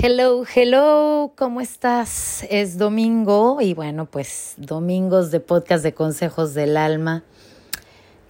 Hello, 0.00 0.44
hello, 0.54 1.32
¿cómo 1.36 1.60
estás? 1.60 2.46
Es 2.50 2.78
domingo 2.78 3.60
y 3.60 3.74
bueno, 3.74 4.06
pues 4.06 4.54
domingos 4.56 5.32
de 5.32 5.40
podcast 5.40 5.82
de 5.82 5.92
consejos 5.92 6.54
del 6.54 6.76
alma. 6.76 7.24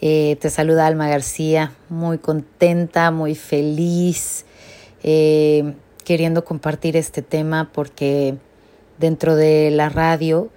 Eh, 0.00 0.38
te 0.40 0.48
saluda 0.48 0.86
Alma 0.86 1.10
García, 1.10 1.74
muy 1.90 2.16
contenta, 2.16 3.10
muy 3.10 3.34
feliz, 3.34 4.46
eh, 5.02 5.74
queriendo 6.06 6.42
compartir 6.42 6.96
este 6.96 7.20
tema 7.20 7.68
porque 7.70 8.36
dentro 8.98 9.36
de 9.36 9.70
la 9.70 9.90
radio 9.90 10.48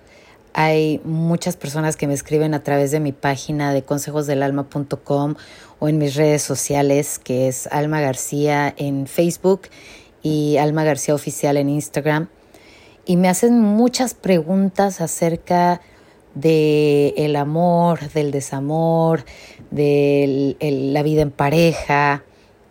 hay 0.53 1.01
muchas 1.03 1.57
personas 1.57 1.97
que 1.97 2.07
me 2.07 2.13
escriben 2.13 2.53
a 2.53 2.63
través 2.63 2.91
de 2.91 3.01
mi 3.01 3.11
página 3.11 3.73
de 3.73 3.83
consejosdelalma.com 3.83 5.35
o 5.79 5.89
en 5.89 5.97
mis 5.97 6.15
redes 6.15 6.41
sociales, 6.41 7.19
que 7.19 7.49
es 7.49 7.67
Alma 7.67 7.99
García 7.99 8.73
en 8.77 9.07
Facebook 9.07 9.63
y 10.23 10.57
Alma 10.57 10.83
García 10.83 11.15
Oficial 11.15 11.57
en 11.57 11.69
Instagram. 11.69 12.29
Y 13.05 13.17
me 13.17 13.29
hacen 13.29 13.59
muchas 13.59 14.13
preguntas 14.13 15.01
acerca 15.01 15.81
de 16.35 17.13
el 17.17 17.35
amor, 17.35 18.09
del 18.11 18.31
desamor, 18.31 19.25
de 19.71 20.55
la 20.59 21.03
vida 21.03 21.21
en 21.21 21.31
pareja. 21.31 22.23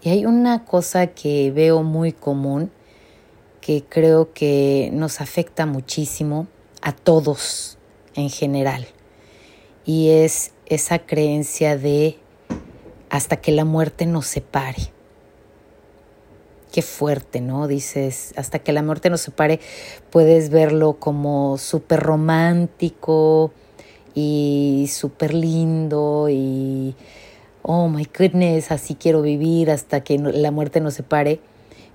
Y 0.03 0.11
hay 0.11 0.25
una 0.25 0.65
cosa 0.65 1.09
que 1.09 1.51
veo 1.51 1.83
muy 1.83 2.13
común 2.13 2.71
que 3.61 3.85
creo 3.87 4.33
que 4.33 4.91
nos 4.93 5.21
afecta 5.21 5.67
muchísimo 5.67 6.47
a 6.81 6.93
todos 6.93 7.79
en 8.15 8.31
general. 8.31 8.87
Y 9.85 10.11
es 10.11 10.53
esa 10.67 11.01
creencia 11.01 11.77
de 11.77 12.19
hasta 13.11 13.37
que 13.37 13.53
la 13.53 13.65
muerte 13.65 14.07
nos 14.07 14.27
separe 14.27 14.93
qué 16.73 16.83
fuerte, 16.83 17.41
¿no? 17.41 17.67
Dices, 17.69 18.33
hasta 18.37 18.59
que 18.59 18.73
la 18.73 18.83
muerte 18.83 19.11
nos 19.11 19.21
separe, 19.21 19.61
puedes 20.11 20.51
verlo 20.51 20.95
como 20.95 21.59
súper 21.59 22.01
romántico 22.01 23.53
y 24.15 24.89
súper 24.93 25.35
lindo 25.35 26.29
y, 26.31 26.95
oh 27.63 27.89
my 27.89 28.09
goodness, 28.17 28.71
así 28.71 28.95
quiero 28.95 29.23
vivir 29.23 29.71
hasta 29.71 30.03
que 30.03 30.19
la 30.19 30.51
muerte 30.51 30.81
nos 30.81 30.95
separe. 30.95 31.41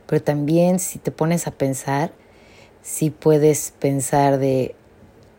Pero 0.07 0.21
también 0.21 0.79
si 0.79 0.99
te 0.99 1.11
pones 1.11 1.47
a 1.47 1.51
pensar, 1.51 2.13
sí 2.81 3.09
puedes 3.09 3.73
pensar 3.79 4.37
de, 4.37 4.75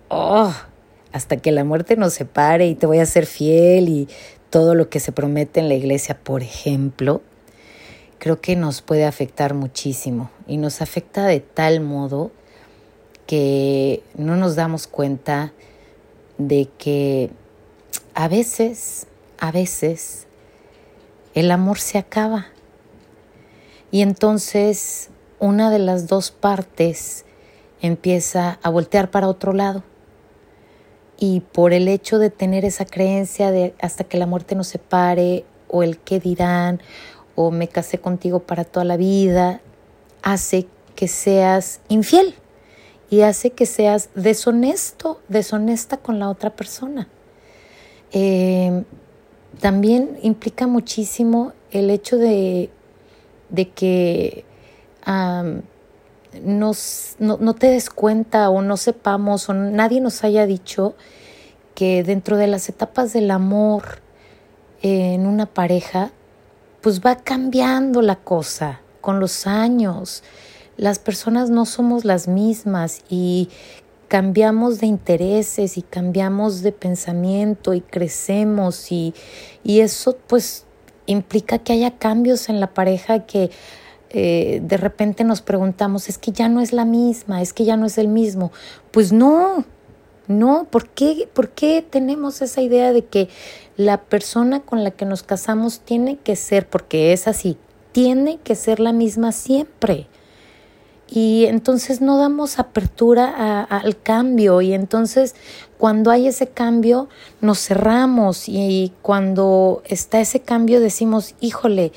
oh, 0.09 0.53
hasta 1.13 1.37
que 1.37 1.53
la 1.53 1.65
muerte 1.65 1.97
nos 1.97 2.15
separe 2.15 2.67
y 2.67 2.75
te 2.75 2.87
voy 2.87 2.99
a 2.99 3.07
ser 3.07 3.27
fiel 3.27 3.89
y 3.89 4.09
todo 4.51 4.75
lo 4.75 4.89
que 4.89 5.01
se 5.01 5.13
promete 5.13 5.61
en 5.61 5.69
la 5.69 5.75
iglesia, 5.75 6.19
por 6.23 6.43
ejemplo, 6.43 7.23
creo 8.19 8.41
que 8.41 8.57
nos 8.57 8.83
puede 8.83 9.05
afectar 9.05 9.55
muchísimo 9.55 10.31
y 10.47 10.57
nos 10.57 10.81
afecta 10.83 11.25
de 11.27 11.41
tal 11.41 11.81
modo 11.81 12.31
que 13.27 14.03
no 14.15 14.37
nos 14.37 14.57
damos 14.57 14.87
cuenta 14.87 15.53
de 16.39 16.69
que 16.79 17.31
a 18.15 18.29
veces, 18.29 19.07
a 19.39 19.51
veces, 19.51 20.27
el 21.35 21.51
amor 21.51 21.79
se 21.79 21.99
acaba. 21.99 22.47
Y 23.91 24.03
entonces 24.03 25.11
una 25.39 25.71
de 25.71 25.79
las 25.79 26.07
dos 26.07 26.31
partes 26.31 27.25
empieza 27.83 28.59
a 28.63 28.71
voltear 28.71 29.11
para 29.11 29.29
otro 29.29 29.53
lado. 29.53 29.83
Y 31.19 31.41
por 31.41 31.73
el 31.73 31.89
hecho 31.89 32.19
de 32.19 32.31
tener 32.31 32.65
esa 32.65 32.85
creencia 32.85 33.51
de 33.51 33.75
hasta 33.81 34.05
que 34.05 34.19
la 34.19 34.27
muerte 34.27 34.55
nos 34.55 34.69
separe, 34.69 35.45
o 35.69 35.83
el 35.83 35.99
qué 35.99 36.21
dirán, 36.21 36.81
o 37.37 37.53
me 37.53 37.69
casé 37.69 37.99
contigo 37.99 38.41
para 38.41 38.65
toda 38.65 38.85
la 38.85 38.97
vida, 38.97 39.61
hace 40.23 40.67
que 40.97 41.07
seas 41.07 41.81
infiel 41.89 42.35
y 43.09 43.21
hace 43.21 43.51
que 43.51 43.67
seas 43.67 44.09
deshonesto, 44.17 45.21
deshonesta 45.29 45.99
con 45.99 46.19
la 46.19 46.29
otra 46.29 46.51
persona. 46.57 47.09
Eh, 48.11 48.83
también 49.61 50.19
implica 50.23 50.67
muchísimo 50.67 51.53
el 51.71 51.91
hecho 51.91 52.19
de, 52.19 52.71
de 53.51 53.69
que 53.71 54.45
nos, 56.43 57.17
no, 57.19 57.55
te 57.55 57.69
des 57.69 57.91
cuenta 57.91 58.51
o 58.51 58.63
no 58.63 58.77
sepamos 58.77 59.49
o 59.49 59.55
nadie 59.55 60.01
nos 60.01 60.25
haya 60.25 60.47
dicho 60.47 60.95
que 61.75 62.03
dentro 62.03 62.37
de 62.37 62.47
las 62.47 62.69
etapas 62.69 63.13
del 63.13 63.31
amor 63.31 64.01
en 64.83 65.27
una 65.27 65.47
pareja 65.47 66.11
pues 66.87 67.01
va 67.01 67.17
cambiando 67.17 68.01
la 68.01 68.15
cosa 68.15 68.81
con 69.01 69.19
los 69.19 69.49
años. 69.49 70.23
Las 70.77 71.01
personas 71.01 71.51
no 71.51 71.67
somos 71.67 72.05
las 72.05 72.29
mismas 72.29 73.03
y 73.09 73.49
cambiamos 74.07 74.79
de 74.79 74.87
intereses 74.87 75.79
y 75.79 75.83
cambiamos 75.83 76.63
de 76.63 76.71
pensamiento 76.71 77.75
y 77.75 77.81
crecemos 77.81 78.93
y, 78.93 79.15
eso 79.65 80.17
pues 80.29 80.65
implica 81.07 81.59
que 81.59 81.73
haya 81.73 81.99
cambios 81.99 82.49
en 82.49 82.61
la 82.61 82.73
pareja 82.73 83.27
que 83.27 83.51
eh, 84.11 84.61
de 84.63 84.77
repente 84.77 85.25
nos 85.25 85.43
preguntamos, 85.43 86.09
es 86.09 86.19
que 86.19 86.31
ya 86.31 86.49
no 86.49 86.61
es 86.61 86.73
la 86.73 86.85
misma, 86.85 87.43
es 87.43 87.53
que 87.53 87.65
ya 87.65 87.77
no 87.77 87.87
es 87.87 87.99
el 87.99 88.07
mismo. 88.07 88.53
Pues 88.93 89.13
no, 89.13 89.65
no, 90.29 90.67
¿por 90.71 90.89
qué, 90.89 91.29
¿por 91.33 91.51
qué 91.51 91.85
tenemos 91.89 92.43
esa 92.43 92.61
idea 92.61 92.93
de 92.93 93.05
que 93.05 93.29
la 93.77 94.03
persona 94.03 94.61
con 94.61 94.85
la 94.85 94.91
que 94.91 95.05
nos 95.05 95.23
casamos 95.23 95.81
tiene 95.81 96.17
que 96.17 96.37
ser, 96.37 96.69
porque 96.69 97.13
es 97.13 97.29
así, 97.29 97.57
tiene 97.93 98.39
que 98.39 98.55
ser 98.55 98.81
la 98.81 98.93
misma 98.93 99.33
siempre? 99.33 100.09
Y 101.09 101.45
entonces 101.47 102.01
no 102.01 102.19
damos 102.19 102.59
apertura 102.59 103.63
al 103.63 104.01
cambio 104.01 104.61
y 104.61 104.73
entonces 104.73 105.37
cuando 105.79 106.11
hay 106.11 106.27
ese 106.27 106.49
cambio 106.49 107.09
nos 107.41 107.61
cerramos 107.61 108.49
y, 108.49 108.93
cuando 109.03 109.83
está 109.87 110.21
ese 110.21 110.41
cambio 110.41 110.81
decimos, 110.81 111.37
híjole, 111.41 111.93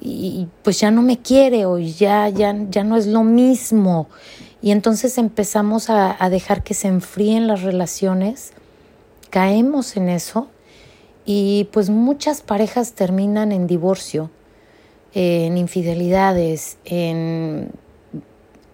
y 0.00 0.48
pues 0.62 0.80
ya 0.80 0.90
no 0.90 1.02
me 1.02 1.18
quiere 1.18 1.66
o 1.66 1.78
ya, 1.78 2.28
ya, 2.28 2.56
ya 2.70 2.82
no 2.82 2.96
es 2.96 3.06
lo 3.06 3.22
mismo. 3.22 4.08
Y 4.62 4.72
entonces 4.72 5.16
empezamos 5.16 5.88
a, 5.88 6.16
dejar 6.30 6.62
que 6.62 6.74
se 6.74 6.88
enfríen 6.88 7.46
las 7.46 7.62
relaciones, 7.62 8.52
caemos 9.30 9.96
en 9.96 10.08
eso 10.08 10.48
y 11.24 11.68
pues 11.72 11.88
muchas 11.88 12.42
parejas 12.42 12.92
terminan 12.92 13.52
en 13.52 13.66
divorcio, 13.66 14.30
en 15.14 15.56
infidelidades, 15.56 16.76
en, 16.84 17.70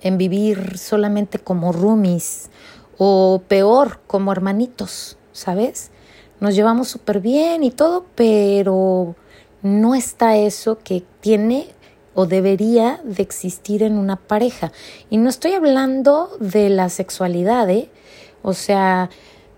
en 0.01 0.19
vivir 0.19 0.77
solamente 0.77 1.39
como 1.39 1.71
roomies 1.73 2.51
o 2.99 3.43
peor, 3.47 4.01
como 4.09 4.33
hermanitos, 4.33 5.19
¿sabes? 5.33 5.91
Nos 6.41 6.57
llevamos 6.57 6.89
súper 6.89 7.21
bien 7.21 7.63
y 7.63 7.71
todo, 7.71 8.07
pero 8.17 9.15
no 9.63 9.95
está 9.95 10.37
eso 10.37 10.79
que 10.79 11.05
tiene 11.21 11.69
o 12.17 12.27
debería 12.27 12.99
de 13.05 13.23
existir 13.23 13.83
en 13.83 13.97
una 13.97 14.17
pareja. 14.17 14.73
Y 15.11 15.19
no 15.19 15.29
estoy 15.29 15.53
hablando 15.53 16.31
de 16.41 16.71
la 16.71 16.89
sexualidad, 16.89 17.69
¿eh? 17.71 17.91
O 18.43 18.55
sea, 18.55 19.11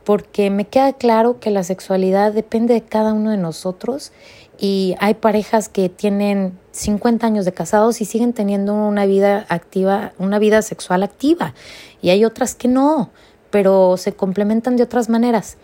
porque 0.04 0.50
me 0.50 0.66
queda 0.66 0.92
claro 0.92 1.38
que 1.38 1.50
la 1.50 1.62
sexualidad 1.62 2.32
depende 2.32 2.74
de 2.74 2.82
cada 2.82 3.12
uno 3.12 3.30
de 3.30 3.36
nosotros 3.36 4.10
y 4.58 4.96
hay 4.98 5.14
parejas 5.14 5.68
que 5.68 5.88
tienen 5.88 6.58
50 6.72 7.26
años 7.26 7.44
de 7.44 7.52
casados 7.52 8.00
y 8.00 8.04
siguen 8.04 8.32
teniendo 8.32 8.74
una 8.74 9.06
vida 9.06 9.46
activa, 9.48 10.12
una 10.18 10.40
vida 10.40 10.62
sexual 10.62 11.04
activa 11.04 11.54
y 12.02 12.10
hay 12.10 12.24
otras 12.24 12.56
que 12.56 12.66
no, 12.66 13.10
pero 13.50 13.96
se 13.96 14.14
complementan 14.14 14.76
de 14.76 14.82
otras 14.82 15.08
maneras. 15.08 15.58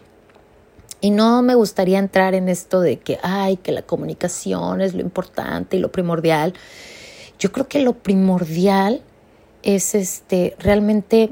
Y 1.05 1.11
no 1.11 1.43
me 1.43 1.55
gustaría 1.55 1.99
entrar 1.99 2.35
en 2.35 2.49
esto 2.49 2.81
de 2.81 2.99
que, 2.99 3.19
ay, 3.23 3.59
que 3.59 3.73
la 3.73 3.83
comunicación 3.83 4.81
es 4.81 4.95
lo 4.95 5.03
importante 5.03 5.77
y 5.77 5.81
lo 5.81 5.93
primordial. 5.93 6.55
Yo 7.39 7.53
creo 7.53 7.69
que 7.69 7.83
lo 7.83 7.93
primordial 7.93 9.03
es 9.63 9.95
este, 9.95 10.57
realmente 10.59 11.29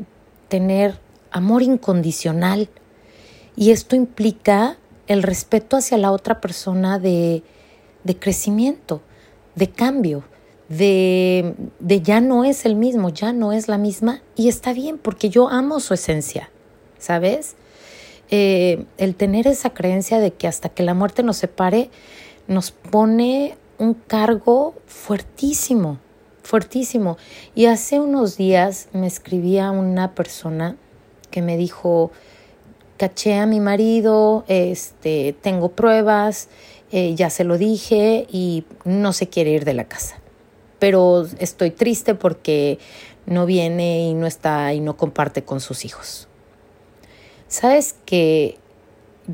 tener 0.48 0.98
amor 1.30 1.62
incondicional. 1.62 2.68
Y 3.56 3.70
esto 3.70 3.96
implica 3.96 4.76
el 5.06 5.22
respeto 5.22 5.78
hacia 5.78 5.96
la 5.96 6.12
otra 6.12 6.42
persona 6.42 6.98
de, 6.98 7.42
de 8.04 8.18
crecimiento, 8.18 9.00
de 9.54 9.70
cambio, 9.70 10.22
de, 10.68 11.54
de 11.78 12.02
ya 12.02 12.20
no 12.20 12.44
es 12.44 12.66
el 12.66 12.76
mismo, 12.76 13.08
ya 13.08 13.32
no 13.32 13.54
es 13.54 13.68
la 13.68 13.78
misma. 13.78 14.20
Y 14.36 14.48
está 14.48 14.74
bien 14.74 14.98
porque 14.98 15.30
yo 15.30 15.48
amo 15.48 15.80
su 15.80 15.94
esencia, 15.94 16.50
¿sabes? 16.98 17.56
Eh, 18.34 18.86
el 18.96 19.14
tener 19.14 19.46
esa 19.46 19.74
creencia 19.74 20.18
de 20.18 20.32
que 20.32 20.48
hasta 20.48 20.70
que 20.70 20.82
la 20.82 20.94
muerte 20.94 21.22
nos 21.22 21.36
separe, 21.36 21.90
nos 22.48 22.70
pone 22.70 23.58
un 23.76 23.92
cargo 23.92 24.74
fuertísimo, 24.86 25.98
fuertísimo. 26.42 27.18
Y 27.54 27.66
hace 27.66 28.00
unos 28.00 28.38
días 28.38 28.88
me 28.94 29.06
escribía 29.06 29.70
una 29.70 30.14
persona 30.14 30.76
que 31.30 31.42
me 31.42 31.58
dijo, 31.58 32.10
caché 32.96 33.34
a 33.34 33.44
mi 33.44 33.60
marido, 33.60 34.46
este, 34.48 35.34
tengo 35.42 35.72
pruebas, 35.72 36.48
eh, 36.90 37.14
ya 37.14 37.28
se 37.28 37.44
lo 37.44 37.58
dije 37.58 38.26
y 38.32 38.64
no 38.86 39.12
se 39.12 39.28
quiere 39.28 39.50
ir 39.50 39.66
de 39.66 39.74
la 39.74 39.84
casa. 39.84 40.16
pero 40.78 41.26
estoy 41.38 41.70
triste 41.70 42.16
porque 42.16 42.78
no 43.26 43.46
viene 43.46 44.08
y 44.08 44.14
no 44.14 44.26
está 44.26 44.72
y 44.72 44.80
no 44.80 44.96
comparte 44.96 45.44
con 45.44 45.60
sus 45.60 45.84
hijos. 45.84 46.28
Sabes 47.52 47.96
que 48.06 48.56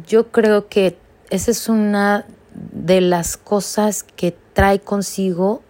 yo 0.09 0.33
creo 0.33 0.69
que 0.69 0.99
esa 1.31 1.53
es 1.53 1.69
una 1.69 2.27
de 2.53 3.01
las 3.01 3.37
cosas 3.37 4.03
que 4.03 4.37
trae 4.55 4.81
consigo 4.81 5.63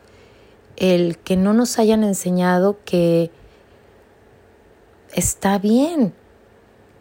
el 0.77 1.19
que 1.19 1.37
no 1.37 1.53
nos 1.53 1.79
hayan 1.79 2.05
enseñado 2.05 2.79
que 2.87 3.31
está 5.13 5.59
bien, 5.59 6.15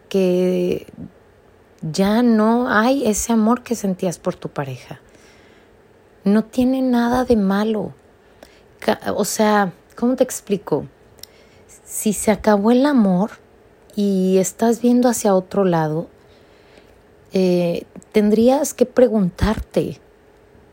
que 0.09 0.85
ya 1.81 2.23
no 2.23 2.69
hay 2.69 3.07
ese 3.07 3.31
amor 3.31 3.63
que 3.63 3.75
sentías 3.75 4.19
por 4.19 4.35
tu 4.35 4.49
pareja. 4.49 4.99
No 6.25 6.43
tiene 6.43 6.81
nada 6.81 7.23
de 7.23 7.37
malo. 7.37 7.93
O 9.15 9.23
sea, 9.23 9.71
¿cómo 9.95 10.17
te 10.17 10.25
explico? 10.25 10.87
Si 11.85 12.11
se 12.11 12.31
acabó 12.31 12.71
el 12.71 12.85
amor 12.85 13.46
y 13.97 14.37
estás 14.37 14.79
viendo 14.79 15.09
hacia 15.09 15.33
otro 15.33 15.65
lado, 15.65 16.07
eh, 17.33 17.83
tendrías 18.11 18.75
que 18.75 18.85
preguntarte, 18.85 19.99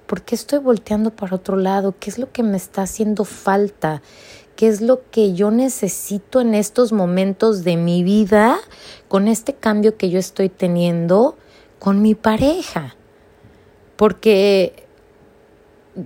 ¿por 0.06 0.20
qué 0.20 0.34
estoy 0.34 0.58
volteando 0.58 1.10
para 1.10 1.36
otro 1.36 1.56
lado? 1.56 1.94
¿Qué 1.98 2.10
es 2.10 2.18
lo 2.18 2.30
que 2.30 2.42
me 2.42 2.58
está 2.58 2.82
haciendo 2.82 3.24
falta? 3.24 4.02
¿Qué 4.56 4.68
es 4.68 4.82
lo 4.82 5.10
que 5.10 5.32
yo 5.32 5.50
necesito 5.50 6.42
en 6.42 6.54
estos 6.54 6.92
momentos 6.92 7.64
de 7.64 7.78
mi 7.78 8.04
vida 8.04 8.58
con 9.08 9.26
este 9.26 9.54
cambio 9.54 9.96
que 9.96 10.10
yo 10.10 10.18
estoy 10.18 10.50
teniendo 10.50 11.38
con 11.78 12.02
mi 12.02 12.14
pareja? 12.14 12.94
Porque 13.96 14.84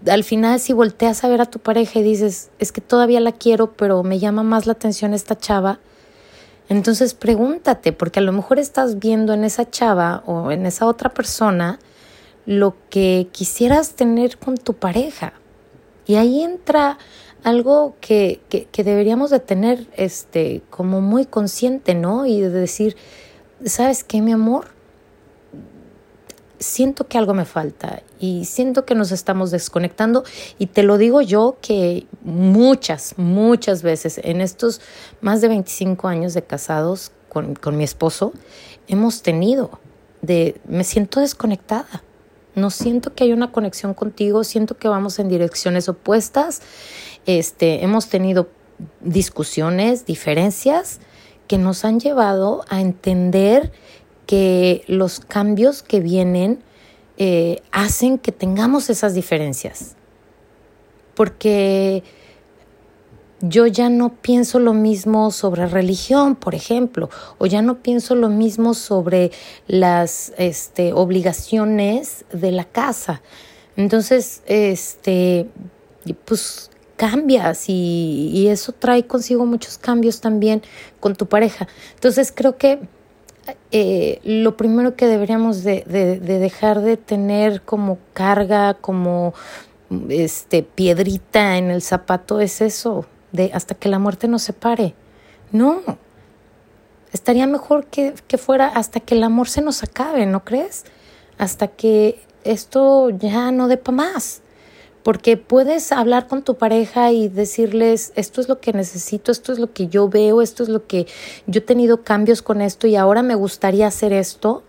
al 0.08 0.22
final 0.22 0.60
si 0.60 0.72
volteas 0.72 1.24
a 1.24 1.28
ver 1.28 1.40
a 1.40 1.46
tu 1.46 1.58
pareja 1.58 1.98
y 1.98 2.04
dices, 2.04 2.50
es 2.60 2.70
que 2.70 2.80
todavía 2.80 3.18
la 3.18 3.32
quiero, 3.32 3.72
pero 3.72 4.04
me 4.04 4.20
llama 4.20 4.44
más 4.44 4.66
la 4.66 4.74
atención 4.74 5.14
esta 5.14 5.36
chava, 5.36 5.80
entonces 6.68 7.14
pregúntate, 7.14 7.92
porque 7.92 8.20
a 8.20 8.22
lo 8.22 8.32
mejor 8.32 8.58
estás 8.58 8.98
viendo 8.98 9.32
en 9.32 9.44
esa 9.44 9.70
chava 9.70 10.22
o 10.26 10.50
en 10.50 10.66
esa 10.66 10.86
otra 10.86 11.10
persona 11.10 11.78
lo 12.44 12.76
que 12.90 13.28
quisieras 13.32 13.94
tener 13.94 14.38
con 14.38 14.56
tu 14.56 14.74
pareja. 14.74 15.32
Y 16.06 16.16
ahí 16.16 16.42
entra 16.42 16.98
algo 17.44 17.96
que, 18.00 18.40
que, 18.48 18.64
que 18.66 18.84
deberíamos 18.84 19.30
de 19.30 19.40
tener 19.40 19.86
este, 19.96 20.62
como 20.70 21.00
muy 21.00 21.26
consciente, 21.26 21.94
¿no? 21.94 22.26
Y 22.26 22.40
de 22.40 22.50
decir, 22.50 22.96
¿sabes 23.64 24.04
qué, 24.04 24.22
mi 24.22 24.32
amor? 24.32 24.77
Siento 26.58 27.06
que 27.08 27.18
algo 27.18 27.34
me 27.34 27.44
falta 27.44 28.02
y 28.18 28.44
siento 28.44 28.84
que 28.84 28.94
nos 28.94 29.12
estamos 29.12 29.50
desconectando 29.50 30.24
y 30.58 30.66
te 30.66 30.82
lo 30.82 30.98
digo 30.98 31.20
yo 31.20 31.58
que 31.60 32.06
muchas, 32.22 33.14
muchas 33.16 33.82
veces 33.82 34.20
en 34.24 34.40
estos 34.40 34.80
más 35.20 35.40
de 35.40 35.48
25 35.48 36.08
años 36.08 36.34
de 36.34 36.42
casados 36.42 37.12
con, 37.28 37.54
con 37.54 37.76
mi 37.76 37.84
esposo 37.84 38.32
hemos 38.88 39.22
tenido 39.22 39.78
de 40.22 40.60
me 40.66 40.84
siento 40.84 41.20
desconectada. 41.20 42.02
No 42.54 42.70
siento 42.70 43.14
que 43.14 43.24
hay 43.24 43.32
una 43.32 43.52
conexión 43.52 43.94
contigo, 43.94 44.42
siento 44.42 44.76
que 44.76 44.88
vamos 44.88 45.18
en 45.18 45.28
direcciones 45.28 45.88
opuestas. 45.88 46.60
Este, 47.26 47.84
hemos 47.84 48.08
tenido 48.08 48.48
discusiones, 49.00 50.06
diferencias 50.06 50.98
que 51.46 51.58
nos 51.58 51.84
han 51.84 52.00
llevado 52.00 52.64
a 52.68 52.80
entender 52.80 53.72
que 54.28 54.84
los 54.88 55.20
cambios 55.20 55.82
que 55.82 56.00
vienen 56.00 56.62
eh, 57.16 57.62
hacen 57.72 58.18
que 58.18 58.30
tengamos 58.30 58.90
esas 58.90 59.14
diferencias. 59.14 59.96
Porque 61.14 62.02
yo 63.40 63.66
ya 63.66 63.88
no 63.88 64.10
pienso 64.10 64.58
lo 64.58 64.74
mismo 64.74 65.30
sobre 65.30 65.66
religión, 65.66 66.36
por 66.36 66.54
ejemplo, 66.54 67.08
o 67.38 67.46
ya 67.46 67.62
no 67.62 67.78
pienso 67.78 68.14
lo 68.14 68.28
mismo 68.28 68.74
sobre 68.74 69.30
las 69.66 70.34
este, 70.36 70.92
obligaciones 70.92 72.26
de 72.30 72.52
la 72.52 72.64
casa. 72.64 73.22
Entonces, 73.76 74.42
este, 74.44 75.48
pues 76.26 76.70
cambias 76.96 77.70
y, 77.70 78.30
y, 78.34 78.48
eso 78.48 78.72
trae 78.72 79.06
consigo 79.06 79.46
muchos 79.46 79.78
cambios 79.78 80.20
también 80.20 80.60
con 81.00 81.16
tu 81.16 81.24
pareja. 81.26 81.66
Entonces, 81.94 82.30
creo 82.30 82.58
que 82.58 82.80
eh, 83.70 84.20
lo 84.24 84.56
primero 84.56 84.96
que 84.96 85.06
deberíamos 85.06 85.62
de, 85.62 85.84
de, 85.86 86.18
de, 86.18 86.38
dejar 86.38 86.80
de 86.80 86.96
tener 86.96 87.62
como 87.62 87.98
carga, 88.12 88.74
como 88.74 89.34
este 90.08 90.62
piedrita 90.62 91.56
en 91.56 91.70
el 91.70 91.82
zapato 91.82 92.40
es 92.40 92.60
eso, 92.60 93.06
de 93.32 93.50
hasta 93.54 93.74
que 93.74 93.88
la 93.88 93.98
muerte 93.98 94.28
nos 94.28 94.42
separe. 94.42 94.94
No, 95.52 95.82
estaría 97.12 97.46
mejor 97.46 97.86
que, 97.86 98.14
que 98.26 98.38
fuera 98.38 98.68
hasta 98.68 99.00
que 99.00 99.14
el 99.14 99.22
amor 99.22 99.48
se 99.48 99.60
nos 99.60 99.82
acabe, 99.82 100.26
¿no 100.26 100.44
crees? 100.44 100.84
Hasta 101.38 101.68
que 101.68 102.20
esto 102.44 103.10
ya 103.10 103.50
no 103.50 103.68
depa 103.68 103.92
más 103.92 104.42
porque 105.08 105.38
puedes 105.38 105.90
hablar 105.90 106.26
con 106.26 106.42
tu 106.42 106.56
pareja 106.56 107.12
y 107.12 107.28
decirles, 107.28 108.12
esto 108.14 108.42
es 108.42 108.48
lo 108.50 108.60
que 108.60 108.74
necesito, 108.74 109.32
esto 109.32 109.54
es 109.54 109.58
lo 109.58 109.72
que 109.72 109.88
yo 109.88 110.10
veo, 110.10 110.42
esto 110.42 110.62
es 110.62 110.68
lo 110.68 110.86
que 110.86 111.06
yo 111.46 111.60
he 111.60 111.62
tenido 111.62 112.02
cambios 112.02 112.42
con 112.42 112.60
esto 112.60 112.86
y 112.86 112.94
ahora 112.94 113.22
me 113.22 113.34
gustaría 113.34 113.86
hacer 113.86 114.12
esto. 114.12 114.64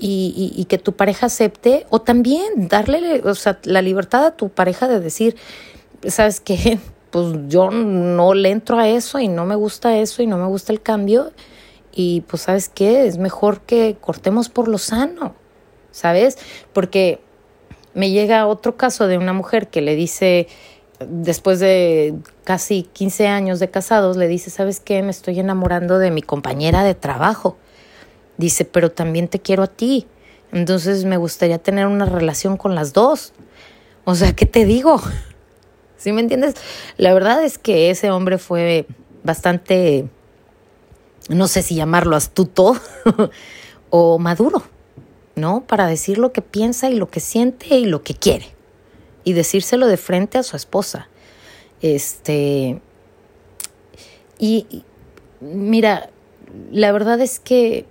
Y, 0.00 0.52
y, 0.56 0.64
que 0.64 0.78
tu 0.78 0.94
pareja 0.94 1.26
acepte, 1.26 1.86
o 1.90 2.00
también 2.00 2.66
darle 2.66 3.22
o 3.22 3.36
sea, 3.36 3.60
la 3.62 3.82
libertad 3.82 4.26
a 4.26 4.36
tu 4.36 4.48
pareja 4.48 4.88
de 4.88 4.98
decir, 4.98 5.36
¿sabes 6.08 6.40
qué? 6.40 6.80
Pues 7.12 7.26
yo 7.46 7.70
no 7.70 8.34
le 8.34 8.50
entro 8.50 8.80
a 8.80 8.88
eso 8.88 9.20
y 9.20 9.28
no 9.28 9.46
me 9.46 9.54
gusta 9.54 9.96
eso 9.96 10.24
y 10.24 10.26
no 10.26 10.38
me 10.38 10.46
gusta 10.46 10.72
el 10.72 10.82
cambio. 10.82 11.30
Y 11.92 12.22
pues, 12.22 12.42
¿sabes 12.42 12.68
qué? 12.68 13.06
Es 13.06 13.16
mejor 13.16 13.60
que 13.60 13.96
cortemos 14.00 14.48
por 14.48 14.66
lo 14.66 14.78
sano, 14.78 15.36
¿sabes? 15.92 16.36
Porque 16.72 17.20
me 17.94 18.10
llega 18.10 18.46
otro 18.46 18.76
caso 18.76 19.06
de 19.06 19.18
una 19.18 19.32
mujer 19.32 19.68
que 19.68 19.82
le 19.82 19.94
dice, 19.94 20.48
después 21.08 21.60
de 21.60 22.14
casi 22.44 22.84
15 22.84 23.28
años 23.28 23.60
de 23.60 23.70
casados, 23.70 24.16
le 24.16 24.28
dice, 24.28 24.50
¿sabes 24.50 24.80
qué? 24.80 25.02
Me 25.02 25.10
estoy 25.10 25.38
enamorando 25.40 25.98
de 25.98 26.10
mi 26.10 26.22
compañera 26.22 26.84
de 26.84 26.94
trabajo. 26.94 27.56
Dice, 28.38 28.64
pero 28.64 28.90
también 28.90 29.28
te 29.28 29.40
quiero 29.40 29.62
a 29.62 29.66
ti. 29.66 30.06
Entonces 30.52 31.04
me 31.04 31.16
gustaría 31.16 31.58
tener 31.58 31.86
una 31.86 32.06
relación 32.06 32.56
con 32.56 32.74
las 32.74 32.92
dos. 32.92 33.32
O 34.04 34.14
sea, 34.14 34.34
¿qué 34.34 34.46
te 34.46 34.64
digo? 34.64 35.00
¿Sí 35.96 36.12
me 36.12 36.20
entiendes? 36.20 36.54
La 36.96 37.14
verdad 37.14 37.44
es 37.44 37.58
que 37.58 37.90
ese 37.90 38.10
hombre 38.10 38.38
fue 38.38 38.86
bastante, 39.22 40.08
no 41.28 41.46
sé 41.46 41.62
si 41.62 41.76
llamarlo 41.76 42.16
astuto 42.16 42.76
o 43.90 44.18
maduro. 44.18 44.62
¿No? 45.34 45.64
Para 45.66 45.86
decir 45.86 46.18
lo 46.18 46.32
que 46.32 46.42
piensa 46.42 46.90
y 46.90 46.96
lo 46.96 47.08
que 47.08 47.20
siente 47.20 47.76
y 47.76 47.84
lo 47.84 48.02
que 48.02 48.14
quiere. 48.14 48.46
Y 49.24 49.32
decírselo 49.32 49.86
de 49.86 49.96
frente 49.96 50.38
a 50.38 50.42
su 50.42 50.56
esposa. 50.56 51.08
Este. 51.80 52.80
Y, 54.38 54.84
mira, 55.40 56.10
la 56.70 56.92
verdad 56.92 57.20
es 57.20 57.38
que 57.38 57.86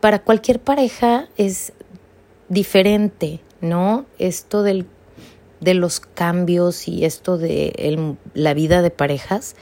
para 0.00 0.22
cualquier 0.22 0.60
pareja 0.60 1.28
es 1.36 1.72
diferente, 2.48 3.40
¿no? 3.60 4.06
Esto 4.18 4.62
del, 4.62 4.86
de 5.60 5.74
los 5.74 6.00
cambios 6.00 6.88
y 6.88 7.04
esto 7.04 7.38
de 7.38 8.16
la 8.34 8.54
vida 8.54 8.82
de 8.82 8.90
parejas. 8.90 9.54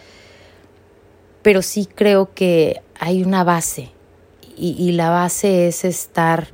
Pero 1.42 1.62
sí 1.62 1.86
creo 1.86 2.34
que 2.34 2.82
hay 2.98 3.22
una 3.22 3.44
base. 3.44 3.90
Y, 4.56 4.76
y 4.78 4.92
la 4.92 5.08
base 5.08 5.68
es 5.68 5.86
estar 5.86 6.48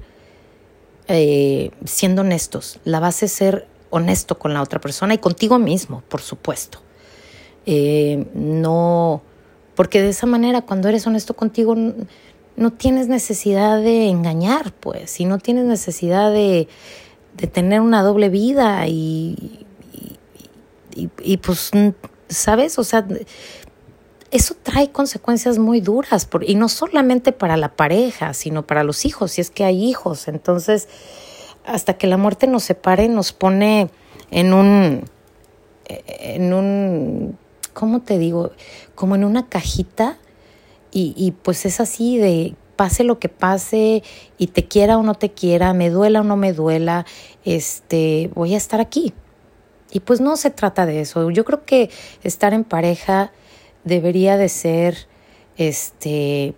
eh, 1.09 1.71
siendo 1.85 2.23
honestos. 2.23 2.81
La 2.85 3.01
base 3.01 3.27
es 3.27 3.33
ser 3.33 3.69
honesto 3.91 4.39
con 4.39 4.53
la 4.55 4.63
otra 4.63 4.81
persona 4.81 5.15
y 5.15 5.19
contigo 5.19 5.59
mismo, 5.59 6.03
por 6.09 6.21
supuesto. 6.21 6.81
Eh, 7.67 8.27
no, 8.35 9.23
porque 9.75 10.01
de 10.01 10.11
esa 10.11 10.27
manera 10.27 10.63
cuando 10.63 10.89
eres 10.89 11.07
honesto 11.07 11.35
contigo 11.35 11.75
no, 12.57 12.73
tienes 12.73 13.09
necesidad 13.09 13.81
de 13.81 14.09
engañar, 14.09 14.73
pues, 14.73 15.21
y 15.21 15.25
no 15.25 15.39
tienes 15.39 15.65
necesidad 15.65 16.33
de, 16.33 16.69
de 17.37 17.47
tener 17.47 17.81
una 17.81 18.03
doble 18.03 18.29
vida 18.29 18.87
y, 18.87 19.67
y, 20.95 21.11
y, 21.23 21.37
pues, 21.37 21.71
¿sabes? 22.29 22.79
O 22.79 22.85
sea, 22.85 23.07
eso 24.37 24.55
trae 24.63 24.91
consecuencias 24.91 25.59
muy 25.59 25.81
duras, 25.81 26.29
y 26.47 26.55
no 26.55 26.69
solamente 26.69 27.33
para 27.33 27.57
la 27.57 27.75
pareja, 27.75 28.35
sino 28.35 28.67
para 28.67 28.85
los 28.85 29.05
hijos, 29.05 29.33
si 29.33 29.41
es 29.41 29.51
que 29.51 29.65
hay 29.65 29.85
hijos. 29.85 30.29
Entonces, 30.29 30.89
hasta 31.65 31.95
que 31.95 32.07
la 32.07 32.17
muerte 32.17 32.47
nos 32.47 32.65
separe, 32.65 33.09
nos 33.09 33.33
pone 33.33 33.91
en 34.31 34.53
un, 34.53 35.05
en 35.87 36.53
un, 36.53 37.39
¿cómo 37.73 38.01
te 38.01 38.19
digo? 38.19 38.53
Como 38.95 39.15
en 39.15 39.25
una 39.25 39.49
cajita 39.49 40.19
y, 40.93 41.15
y 41.17 41.33
pues 41.33 41.67
es 41.67 41.81
así 41.81 42.19
de 42.19 42.55
pase 42.77 43.05
lo 43.05 43.19
que 43.19 43.29
pase 43.29 44.03
y 44.39 44.49
te 44.49 44.67
quiera 44.67 44.99
o 44.99 45.03
no 45.03 45.15
te 45.15 45.31
quiera, 45.31 45.73
me 45.73 45.91
duela 45.91 46.21
o 46.21 46.25
no 46.25 46.37
me 46.37 46.53
duela, 46.53 47.07
este, 47.45 48.31
voy 48.35 48.55
a 48.55 48.59
estar 48.59 48.81
aquí. 48.81 49.13
Y 49.91 50.01
pues 50.01 50.21
no 50.21 50.37
se 50.37 50.51
trata 50.51 50.85
de 50.85 51.01
eso. 51.01 51.31
Yo 51.31 51.45
creo 51.45 51.65
que 51.65 51.91
estar 52.23 52.53
en 52.53 52.65
pareja 52.65 53.33
debería 53.87 54.37
de 54.37 54.51
ser 54.51 55.07
este 55.57 56.55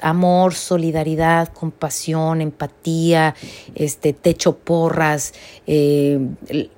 amor, 0.00 0.54
solidaridad, 0.54 1.48
compasión, 1.48 2.40
empatía, 2.40 3.34
este, 3.74 4.12
techo 4.12 4.56
porras, 4.56 5.34
eh, 5.66 6.18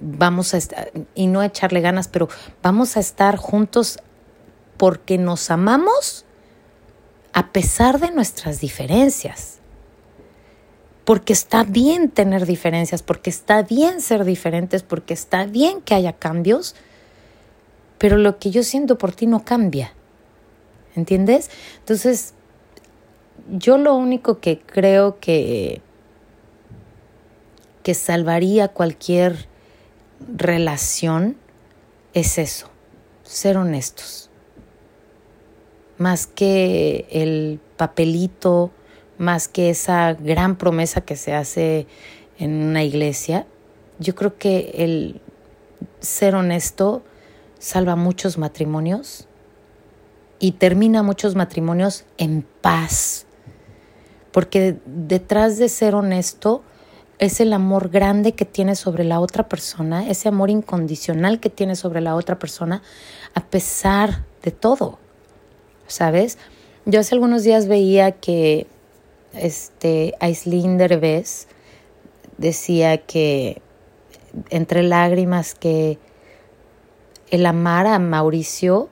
vamos 0.01 0.55
a 0.55 0.59
y 1.15 1.27
no 1.27 1.43
echarle 1.43 1.81
ganas, 1.81 2.09
pero 2.09 2.29
vamos 2.63 2.97
a 2.97 3.01
estar 3.01 3.37
juntos 3.37 3.99
porque 4.77 5.19
nos 5.19 5.51
amamos 5.51 6.25
a 7.33 7.53
pesar 7.53 8.01
de 8.01 8.11
nuestras 8.11 8.61
diferencias. 8.61 9.59
Porque 11.05 11.33
está 11.33 11.65
bien 11.65 12.09
tener 12.09 12.47
diferencias, 12.47 13.03
porque 13.03 13.31
está 13.31 13.63
bien 13.63 14.01
ser 14.01 14.25
diferentes, 14.25 14.83
porque 14.83 15.13
está 15.13 15.45
bien 15.45 15.81
que 15.81 15.95
haya 15.95 16.13
cambios, 16.13 16.77
pero 18.01 18.17
lo 18.17 18.39
que 18.39 18.51
yo 18.51 18.63
siento 18.63 18.97
por 18.97 19.13
ti 19.13 19.27
no 19.27 19.45
cambia. 19.45 19.93
¿Entiendes? 20.97 21.51
Entonces, 21.81 22.33
yo 23.51 23.77
lo 23.77 23.95
único 23.95 24.41
que 24.41 24.59
creo 24.59 25.21
que, 25.21 25.83
que 27.83 27.93
salvaría 27.93 28.69
cualquier 28.69 29.49
relación 30.35 31.37
es 32.15 32.39
eso, 32.39 32.71
ser 33.23 33.59
honestos. 33.59 34.31
Más 35.99 36.27
que 36.27 37.07
el 37.11 37.61
papelito, 37.77 38.71
más 39.19 39.47
que 39.47 39.69
esa 39.69 40.15
gran 40.15 40.57
promesa 40.57 41.03
que 41.03 41.17
se 41.17 41.35
hace 41.35 41.87
en 42.39 42.63
una 42.63 42.83
iglesia, 42.83 43.47
yo 43.99 44.15
creo 44.15 44.39
que 44.39 44.73
el 44.77 45.21
ser 46.01 46.35
honesto 46.35 47.03
salva 47.61 47.95
muchos 47.95 48.39
matrimonios 48.39 49.29
y 50.41 50.53
termina 50.53 51.05
muchos 51.05 51.37
matrimonios 51.37 52.05
en 52.19 52.45
paz, 52.63 53.27
porque 54.33 54.79
detrás 54.87 55.59
de 55.59 55.69
ser 55.69 55.95
honesto 55.95 56.63
es 57.19 57.39
el 57.41 57.53
amor 57.53 57.91
grande 57.91 58.33
que 58.33 58.47
tienes 58.47 58.79
sobre 58.79 59.05
la 59.05 59.21
otra 59.21 59.47
persona, 59.47 60.09
ese 60.09 60.29
amor 60.29 60.49
incondicional 60.49 61.39
que 61.39 61.51
tienes 61.51 61.79
sobre 61.79 62.01
la 62.01 62.17
otra 62.17 62.39
persona, 62.39 62.83
a 63.35 63.45
pesar 63.45 64.25
de 64.43 64.51
todo, 64.51 64.99
¿sabes? 65.87 66.39
Yo 66.87 67.01
hace 67.01 67.15
algunos 67.15 67.45
días 67.45 67.69
veía 67.69 68.13
que 68.13 68.67
este 69.35 70.15
Aislinn 70.19 70.79
Derbez 70.79 71.47
decía 72.39 72.97
que 72.97 73.61
entre 74.49 74.83
lágrimas 74.83 75.55
que 75.55 75.99
el 77.31 77.47
amar 77.47 77.87
a 77.87 77.99
Mauricio 77.99 78.89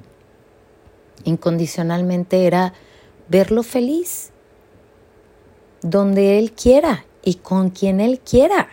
incondicionalmente 1.25 2.47
era 2.47 2.73
verlo 3.28 3.62
feliz 3.62 4.30
donde 5.83 6.38
Él 6.38 6.52
quiera 6.52 7.04
y 7.23 7.35
con 7.35 7.71
quien 7.71 8.00
Él 8.00 8.21
quiera. 8.21 8.68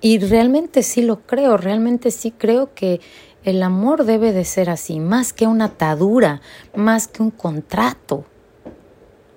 Y 0.00 0.18
realmente 0.18 0.82
sí 0.82 1.02
lo 1.02 1.20
creo, 1.22 1.56
realmente 1.56 2.10
sí 2.10 2.30
creo 2.30 2.74
que 2.74 3.00
el 3.44 3.62
amor 3.62 4.04
debe 4.04 4.32
de 4.32 4.44
ser 4.44 4.70
así, 4.70 5.00
más 5.00 5.32
que 5.32 5.46
una 5.46 5.66
atadura, 5.66 6.40
más 6.74 7.08
que 7.08 7.22
un 7.22 7.30
contrato. 7.30 8.24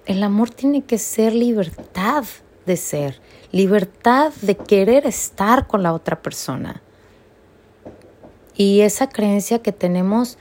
El 0.06 0.22
amor 0.22 0.50
tiene 0.50 0.84
que 0.84 0.98
ser 0.98 1.34
libertad 1.34 2.26
de 2.66 2.78
ser, 2.78 3.20
libertad 3.52 4.32
de 4.42 4.56
querer 4.56 5.06
estar 5.06 5.68
con 5.68 5.82
la 5.82 5.94
otra 5.94 6.22
persona. 6.22 6.82
Y 8.64 8.82
esa 8.82 9.10
creencia 9.10 9.58
que 9.60 9.72
tenemos, 9.72 10.38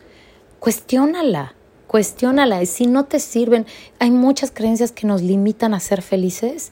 cuestiónala 0.59 1.55
cuestiónala. 1.87 2.65
Si 2.67 2.87
no 2.87 3.07
te 3.07 3.19
sirven, 3.19 3.67
hay 3.99 4.13
muchas 4.13 4.53
creencias 4.53 4.93
que 4.93 5.09
nos 5.09 5.23
limitan 5.23 5.75
a 5.75 5.81
ser 5.81 6.03
felices, 6.03 6.71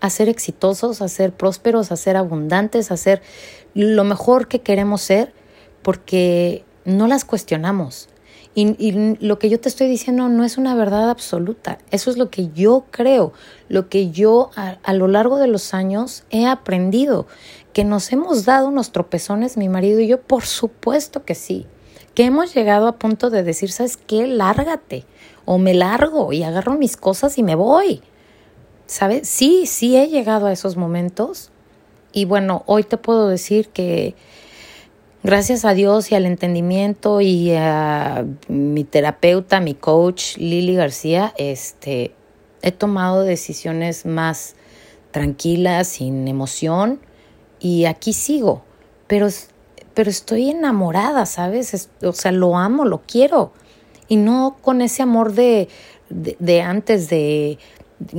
a 0.00 0.10
ser 0.10 0.28
exitosos, 0.28 1.00
a 1.00 1.08
ser 1.08 1.32
prósperos, 1.32 1.90
a 1.90 1.96
ser 1.96 2.18
abundantes, 2.18 2.90
a 2.90 2.98
ser 2.98 3.22
lo 3.72 4.04
mejor 4.04 4.48
que 4.48 4.60
queremos 4.60 5.00
ser, 5.00 5.32
porque 5.80 6.64
no 6.84 7.06
las 7.06 7.24
cuestionamos. 7.24 8.10
Y, 8.54 9.16
lo 9.20 9.38
que 9.38 9.48
yo 9.48 9.60
te 9.60 9.70
estoy 9.70 9.88
diciendo 9.88 10.28
no 10.28 10.44
es 10.44 10.58
una 10.58 10.74
verdad 10.74 11.08
absoluta. 11.08 11.78
Eso 11.90 12.10
es 12.10 12.18
lo 12.18 12.28
que 12.28 12.48
yo 12.48 12.84
creo, 12.90 13.32
lo 13.68 13.88
que 13.88 14.10
yo 14.10 14.50
a, 14.56 14.92
lo 14.92 15.08
largo 15.08 15.38
de 15.38 15.46
los 15.46 15.72
años 15.72 16.24
he 16.30 16.46
aprendido. 16.46 17.26
Que 17.72 17.84
nos 17.84 18.12
hemos 18.12 18.44
dado 18.44 18.68
unos 18.68 18.92
tropezones, 18.92 19.56
mi 19.56 19.68
marido 19.68 20.00
y 20.00 20.08
yo, 20.08 20.20
por 20.20 20.44
supuesto 20.44 21.24
que 21.24 21.34
sí 21.34 21.66
que 22.14 22.24
hemos 22.24 22.54
llegado 22.54 22.88
a 22.88 22.96
punto 22.96 23.30
de 23.30 23.42
decir, 23.42 23.70
¿sabes 23.70 23.96
qué? 23.96 24.26
Lárgate 24.26 25.04
o 25.44 25.58
me 25.58 25.74
largo 25.74 26.32
y 26.32 26.42
agarro 26.42 26.74
mis 26.74 26.96
cosas 26.96 27.38
y 27.38 27.42
me 27.42 27.54
voy. 27.54 28.02
¿Sabes? 28.86 29.28
Sí, 29.28 29.66
sí 29.66 29.96
he 29.96 30.08
llegado 30.08 30.46
a 30.46 30.52
esos 30.52 30.76
momentos 30.76 31.50
y 32.12 32.24
bueno, 32.24 32.64
hoy 32.66 32.82
te 32.82 32.96
puedo 32.96 33.28
decir 33.28 33.68
que 33.68 34.16
gracias 35.22 35.64
a 35.64 35.74
Dios 35.74 36.10
y 36.10 36.16
al 36.16 36.26
entendimiento 36.26 37.20
y 37.20 37.52
a 37.54 38.26
mi 38.48 38.82
terapeuta, 38.82 39.60
mi 39.60 39.74
coach 39.74 40.36
Lili 40.38 40.74
García, 40.74 41.32
este 41.38 42.12
he 42.62 42.72
tomado 42.72 43.22
decisiones 43.22 44.04
más 44.04 44.56
tranquilas, 45.12 45.86
sin 45.88 46.26
emoción 46.26 47.00
y 47.60 47.84
aquí 47.84 48.12
sigo. 48.12 48.62
Pero 49.06 49.28
pero 49.94 50.10
estoy 50.10 50.50
enamorada, 50.50 51.26
¿sabes? 51.26 51.90
o 52.02 52.12
sea, 52.12 52.32
lo 52.32 52.56
amo, 52.56 52.84
lo 52.84 53.02
quiero. 53.06 53.52
Y 54.08 54.16
no 54.16 54.56
con 54.62 54.82
ese 54.82 55.02
amor 55.02 55.34
de, 55.34 55.68
de, 56.08 56.62
antes, 56.62 57.08
de, 57.08 57.58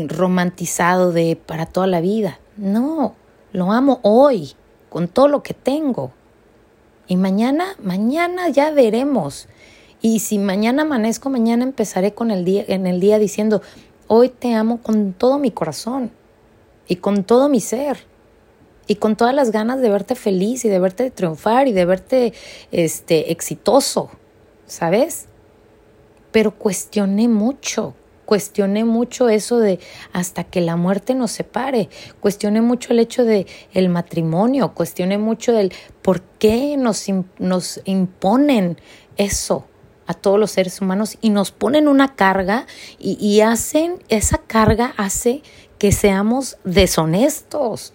romantizado, 0.08 1.12
de 1.12 1.36
para 1.36 1.66
toda 1.66 1.88
la 1.88 2.02
vida. 2.02 2.40
No, 2.56 3.16
lo 3.52 3.72
amo 3.72 4.00
hoy, 4.04 4.54
con 4.90 5.08
todo 5.08 5.28
lo 5.28 5.44
que 5.44 5.54
tengo. 5.54 6.12
Y 7.08 7.18
mañana, 7.18 7.76
mañana 7.82 8.50
ya 8.50 8.72
veremos. 8.72 9.48
Y 10.02 10.20
si 10.20 10.38
mañana 10.38 10.84
amanezco, 10.84 11.30
mañana 11.30 11.64
empezaré 11.64 12.14
con 12.14 12.32
el 12.32 12.46
día, 12.46 12.64
en 12.68 12.88
el 12.88 13.00
día 13.00 13.20
diciendo, 13.20 13.62
hoy 14.08 14.30
te 14.30 14.54
amo 14.54 14.82
con 14.82 15.14
todo 15.14 15.40
mi 15.40 15.52
corazón 15.52 16.12
y 16.88 16.98
con 16.98 17.24
todo 17.24 17.50
mi 17.50 17.60
ser 17.60 18.11
y 18.88 18.96
con 18.96 19.16
todas 19.16 19.34
las 19.34 19.52
ganas 19.52 19.82
de 19.82 19.90
verte 19.90 20.16
feliz 20.16 20.66
y 20.66 20.70
de 20.70 20.80
verte 20.80 21.12
triunfar 21.12 21.68
y 21.68 21.74
de 21.74 21.86
verte 21.86 22.34
este 22.72 23.32
exitoso, 23.32 24.12
¿sabes? 24.66 25.28
Pero 26.32 26.52
cuestioné 26.52 27.28
mucho, 27.28 27.94
cuestioné 28.26 28.84
mucho 28.86 29.30
eso 29.30 29.60
de 29.60 29.80
hasta 30.14 30.44
que 30.44 30.62
la 30.62 30.76
muerte 30.76 31.16
nos 31.16 31.32
separe, 31.32 31.90
cuestioné 32.20 32.62
mucho 32.62 32.94
el 32.94 33.00
hecho 33.00 33.26
de 33.26 33.46
el 33.74 33.90
matrimonio, 33.90 34.74
cuestioné 34.74 35.18
mucho 35.18 35.58
el 35.58 35.74
por 36.02 36.22
qué 36.22 36.76
nos, 36.78 37.08
imponen 37.86 38.78
eso 39.18 39.66
a 40.08 40.14
todos 40.14 40.40
los 40.40 40.52
seres 40.52 40.82
humanos 40.82 41.18
y 41.22 41.30
nos 41.30 41.52
ponen 41.52 41.88
una 41.88 42.16
carga 42.16 42.66
y 43.00 43.40
hacen, 43.42 44.04
esa 44.10 44.40
carga 44.40 44.94
hace 44.98 45.44
que 45.78 45.92
seamos 45.92 46.58
deshonestos 46.64 47.94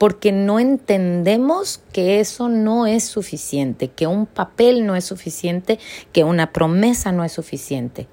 porque 0.00 0.32
no 0.32 0.58
entendemos 0.58 1.82
que 1.92 2.20
eso 2.20 2.48
no 2.48 2.86
es 2.86 3.04
suficiente, 3.04 3.88
que 3.88 4.06
un 4.06 4.24
papel 4.24 4.86
no 4.86 4.96
es 4.96 5.04
suficiente, 5.04 5.78
que 6.10 6.24
una 6.24 6.54
promesa 6.54 7.12
no 7.12 7.22
es 7.22 7.32
suficiente. 7.32 8.08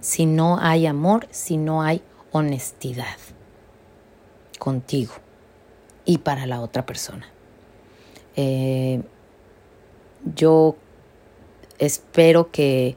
Si 0.00 0.24
no 0.24 0.60
hay 0.60 0.86
amor, 0.86 1.26
si 1.32 1.56
no 1.56 1.82
hay 1.82 2.00
honestidad 2.30 3.16
contigo 4.60 5.14
y 6.04 6.18
para 6.18 6.46
la 6.46 6.60
otra 6.60 6.86
persona. 6.86 7.28
Eh, 8.36 9.02
yo 10.36 10.76
espero 11.80 12.52
que 12.52 12.94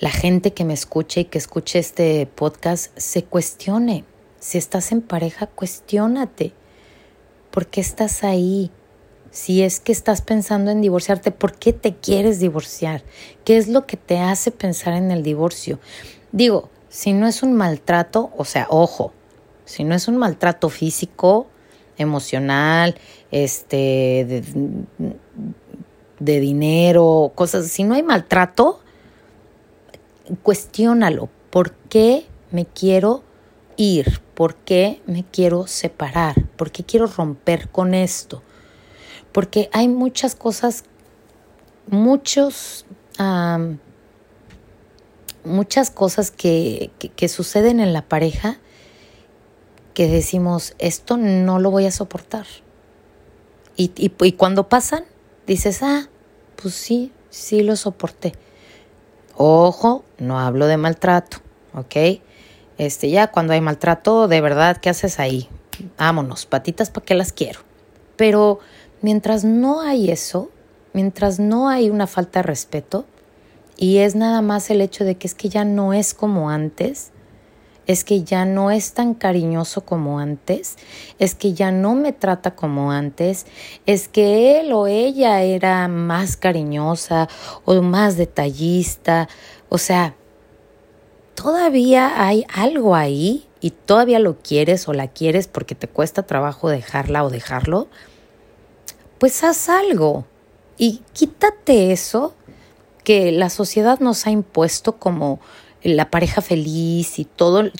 la 0.00 0.10
gente 0.10 0.54
que 0.54 0.64
me 0.64 0.72
escuche 0.72 1.20
y 1.20 1.24
que 1.26 1.36
escuche 1.36 1.78
este 1.78 2.24
podcast 2.24 2.98
se 2.98 3.24
cuestione 3.24 4.06
si 4.38 4.58
estás 4.58 4.92
en 4.92 5.02
pareja, 5.02 5.46
cuestiónate. 5.46 6.52
¿Por 7.50 7.66
qué 7.66 7.80
estás 7.80 8.24
ahí? 8.24 8.70
Si 9.30 9.62
es 9.62 9.80
que 9.80 9.92
estás 9.92 10.22
pensando 10.22 10.70
en 10.70 10.80
divorciarte, 10.80 11.30
¿por 11.30 11.54
qué 11.54 11.72
te 11.72 11.94
quieres 11.94 12.38
divorciar? 12.38 13.02
¿Qué 13.44 13.56
es 13.56 13.68
lo 13.68 13.86
que 13.86 13.96
te 13.96 14.18
hace 14.18 14.50
pensar 14.50 14.94
en 14.94 15.10
el 15.10 15.22
divorcio? 15.22 15.78
Digo, 16.32 16.70
si 16.88 17.12
no 17.12 17.26
es 17.26 17.42
un 17.42 17.54
maltrato, 17.54 18.30
o 18.36 18.44
sea, 18.44 18.66
ojo, 18.70 19.12
si 19.64 19.84
no 19.84 19.94
es 19.94 20.08
un 20.08 20.16
maltrato 20.16 20.68
físico, 20.68 21.48
emocional, 21.98 22.96
este, 23.30 24.44
de, 26.18 26.40
dinero, 26.40 27.32
cosas, 27.34 27.66
si 27.66 27.84
no 27.84 27.94
hay 27.94 28.02
maltrato, 28.02 28.80
cuestiónalo. 30.42 31.28
¿Por 31.50 31.72
qué 31.72 32.26
me 32.50 32.66
quiero 32.66 33.22
ir? 33.76 34.20
¿Por 34.34 34.56
qué 34.56 35.02
me 35.06 35.24
quiero 35.24 35.66
separar? 35.66 36.34
¿Por 36.56 36.70
qué 36.70 36.84
quiero 36.84 37.06
romper 37.06 37.68
con 37.68 37.94
esto? 37.94 38.42
Porque 39.32 39.68
hay 39.72 39.88
muchas 39.88 40.34
cosas, 40.34 40.84
muchos, 41.88 42.86
muchas 45.44 45.90
cosas 45.90 46.30
que, 46.30 46.90
que 47.16 47.28
suceden 47.28 47.80
en 47.80 47.92
la 47.92 48.02
pareja 48.02 48.58
que 49.96 50.08
decimos, 50.08 50.74
esto 50.78 51.16
no 51.16 51.58
lo 51.58 51.70
voy 51.70 51.86
a 51.86 51.90
soportar. 51.90 52.44
Y, 53.78 53.92
y, 53.96 54.32
cuando 54.32 54.68
pasan, 54.68 55.04
dices, 55.46 55.82
ah, 55.82 56.10
pues 56.60 56.74
sí, 56.74 57.12
sí 57.30 57.62
lo 57.62 57.76
soporté. 57.76 58.34
Ojo, 59.36 60.04
no 60.18 60.38
hablo 60.38 60.66
de 60.66 60.76
maltrato, 60.76 61.38
¿ok? 61.72 62.20
Este, 62.78 63.10
ya 63.10 63.28
cuando 63.28 63.52
hay 63.52 63.60
maltrato, 63.60 64.28
de 64.28 64.40
verdad, 64.40 64.76
¿qué 64.76 64.90
haces 64.90 65.18
ahí? 65.18 65.48
Vámonos, 65.98 66.46
patitas, 66.46 66.90
¿para 66.90 67.04
qué 67.04 67.14
las 67.14 67.32
quiero? 67.32 67.60
Pero 68.16 68.60
mientras 69.02 69.44
no 69.44 69.80
hay 69.80 70.10
eso, 70.10 70.50
mientras 70.92 71.38
no 71.38 71.68
hay 71.68 71.90
una 71.90 72.06
falta 72.06 72.40
de 72.40 72.44
respeto, 72.44 73.06
y 73.76 73.98
es 73.98 74.14
nada 74.14 74.40
más 74.42 74.70
el 74.70 74.80
hecho 74.80 75.04
de 75.04 75.16
que 75.16 75.26
es 75.26 75.34
que 75.34 75.48
ya 75.48 75.64
no 75.64 75.92
es 75.92 76.14
como 76.14 76.50
antes, 76.50 77.12
es 77.86 78.04
que 78.04 78.24
ya 78.24 78.44
no 78.44 78.70
es 78.70 78.94
tan 78.94 79.14
cariñoso 79.14 79.82
como 79.84 80.18
antes, 80.18 80.76
es 81.18 81.34
que 81.34 81.52
ya 81.52 81.70
no 81.70 81.94
me 81.94 82.12
trata 82.12 82.54
como 82.54 82.90
antes, 82.90 83.46
es 83.86 84.08
que 84.08 84.60
él 84.60 84.72
o 84.72 84.86
ella 84.86 85.42
era 85.42 85.86
más 85.88 86.36
cariñosa 86.36 87.28
o 87.64 87.80
más 87.82 88.16
detallista, 88.16 89.28
o 89.68 89.78
sea, 89.78 90.14
todavía 91.36 92.26
hay 92.26 92.44
algo 92.52 92.96
ahí 92.96 93.46
y 93.60 93.70
todavía 93.70 94.18
lo 94.18 94.38
quieres 94.38 94.88
o 94.88 94.92
la 94.92 95.06
quieres 95.06 95.46
porque 95.46 95.76
te 95.76 95.86
cuesta 95.86 96.24
trabajo 96.24 96.68
dejarla 96.68 97.24
o 97.24 97.30
dejarlo, 97.30 97.88
pues 99.18 99.44
haz 99.44 99.68
algo 99.68 100.26
y 100.76 101.02
quítate 101.12 101.92
eso 101.92 102.34
que 103.04 103.30
la 103.30 103.50
sociedad 103.50 104.00
nos 104.00 104.26
ha 104.26 104.30
impuesto 104.30 104.96
como 104.96 105.38
la 105.82 106.10
pareja 106.10 106.40
feliz 106.40 107.20
y 107.20 107.24
todo, 107.24 107.70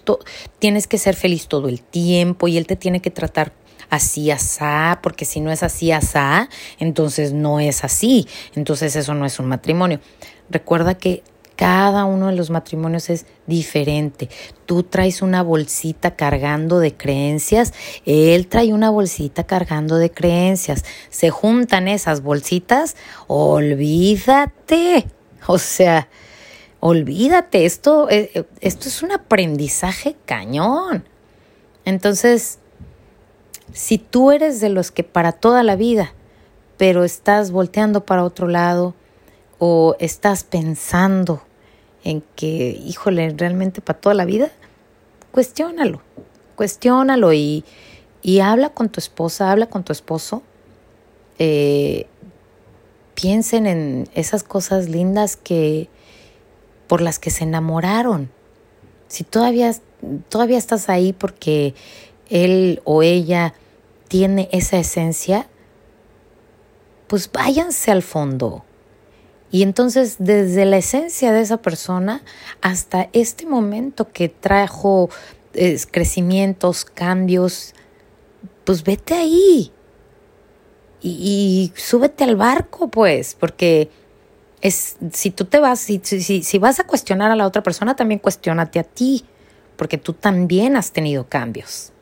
tienes 0.61 0.87
que 0.87 0.99
ser 0.99 1.17
feliz 1.17 1.49
todo 1.49 1.69
el 1.69 1.83
tiempo 1.83 2.47
y 2.47 2.57
él 2.57 2.67
te 2.67 2.77
tiene 2.77 3.01
que 3.01 3.11
tratar 3.11 3.53
así 3.91 4.31
asá, 4.31 5.01
porque 5.03 5.25
si 5.25 5.41
no 5.41 5.51
es 5.51 5.63
así 5.63 5.91
asá, 5.93 6.49
entonces 6.79 7.33
no 7.33 7.59
es 7.59 7.85
así, 7.85 8.29
entonces 8.55 8.95
eso 8.97 9.15
no 9.15 9.27
es 9.27 9.39
un 9.39 9.47
matrimonio. 9.47 10.01
Recuerda 10.51 10.97
que 10.97 11.23
cada 11.57 12.05
uno 12.05 12.29
de 12.29 12.37
los 12.37 12.51
matrimonios 12.51 13.11
es 13.11 13.27
diferente. 13.47 14.29
Tú 14.67 14.83
traes 14.83 15.23
una 15.23 15.43
bolsita 15.43 16.15
cargando 16.15 16.79
de 16.79 16.95
creencias, 16.95 17.73
él 18.05 18.47
trae 18.47 18.73
una 18.73 18.91
bolsita 18.91 19.45
cargando 19.45 19.97
de 19.97 20.11
creencias. 20.11 20.85
Se 21.09 21.31
juntan 21.31 21.89
esas 21.89 22.23
bolsitas, 22.23 22.97
olvídate. 23.27 25.07
O 25.49 25.59
sea, 25.59 26.09
olvídate, 26.81 27.67
esto, 27.67 28.09
eh, 28.11 28.45
esto 28.61 28.89
es 28.89 29.03
un 29.03 29.13
aprendizaje 29.13 30.17
cañón. 30.25 31.05
Entonces, 31.85 32.59
si 33.73 33.99
tú 33.99 34.33
eres 34.33 34.61
de 34.61 34.69
los 34.69 34.91
que 34.91 35.05
para 35.05 35.33
toda 35.33 35.63
la 35.63 35.77
vida, 35.77 36.13
pero 36.77 37.05
estás 37.05 37.51
volteando 37.51 38.05
para 38.05 38.25
otro 38.25 38.49
lado 38.49 38.95
o 39.59 39.97
estás 39.99 40.45
pensando 40.45 41.46
en 42.07 42.23
que, 42.37 42.81
híjole, 42.87 43.35
realmente 43.37 43.81
para 43.81 43.99
toda 43.99 44.15
la 44.15 44.25
vida, 44.25 44.53
cuestiónalo, 45.33 46.01
cuestiónalo 46.55 47.33
y, 47.33 47.65
y 48.23 48.39
habla 48.39 48.69
con 48.71 48.91
tu 48.91 49.01
esposa, 49.01 49.51
habla 49.51 49.67
con 49.67 49.83
tu 49.83 49.93
esposo. 49.93 50.45
Eh, 51.41 52.07
piensen 53.15 53.67
en 53.67 54.09
esas 54.15 54.45
cosas 54.45 54.89
lindas 54.89 55.37
que, 55.37 55.89
por 56.87 57.01
las 57.01 57.19
que 57.19 57.31
se 57.31 57.43
enamoraron. 57.43 58.31
Si 59.09 59.25
todavía, 59.25 59.75
todavía 60.29 60.59
estás 60.59 60.89
ahí 60.89 61.13
porque 61.13 61.75
él 62.31 62.83
o 62.85 63.03
ella 63.03 63.53
tiene 64.07 64.49
esa 64.53 64.79
esencia, 64.79 65.49
pues 67.09 67.29
váyanse 67.33 67.91
al 67.91 68.05
fondo. 68.05 68.65
Y 69.51 69.63
entonces 69.63 70.17
desde 70.19 70.65
la 70.65 70.79
esencia 70.79 71.33
de 71.33 71.41
esa 71.41 71.59
persona 71.59 72.23
hasta 72.61 73.09
este 73.13 73.47
momento 73.47 74.11
que 74.13 74.29
trajo 74.29 75.09
crecimientos, 75.91 76.85
cambios, 76.85 77.75
pues 78.65 78.83
vete 78.83 79.15
ahí. 79.15 79.73
Y, 81.01 81.73
y 81.75 81.81
súbete 81.81 82.25
al 82.25 82.37
barco, 82.37 82.89
pues, 82.89 83.35
porque 83.35 83.91
es, 84.61 84.97
si 85.13 85.31
tú 85.31 85.45
te 85.45 85.61
vas, 85.61 85.79
si, 85.79 86.01
si, 86.03 86.43
si 86.43 86.59
vas 86.59 86.81
a 86.81 86.85
cuestionar 86.85 87.31
a 87.31 87.37
la 87.37 87.47
otra 87.47 87.63
persona, 87.63 87.97
también 87.97 88.19
cuestionate 88.19 88.79
a 88.79 88.85
ti, 88.85 89.25
porque 89.77 89.99
tú 89.99 90.13
también 90.13 90.77
has 90.77 90.93
tenido 90.93 91.29
cambios, 91.29 91.93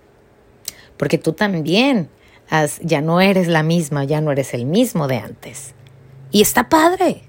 porque 0.96 1.18
tú 1.18 1.32
también 1.32 2.08
has, 2.48 2.80
ya 2.80 3.00
no 3.00 3.20
eres 3.20 3.48
la 3.48 3.62
misma, 3.62 4.04
ya 4.04 4.20
no 4.20 4.32
eres 4.32 4.54
el 4.54 4.64
mismo 4.64 5.08
de 5.08 5.18
antes. 5.18 5.74
Y 6.30 6.40
está 6.40 6.68
padre, 6.68 7.28